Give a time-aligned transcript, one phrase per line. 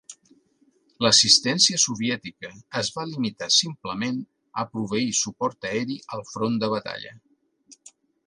[1.05, 2.49] L'assistència soviètica
[2.81, 4.17] es va limitar simplement
[4.63, 7.13] a proveir suport aeri al front de batalla.